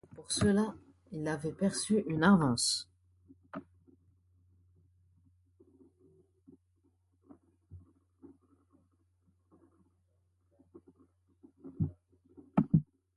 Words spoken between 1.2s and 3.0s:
avait perçu une avance.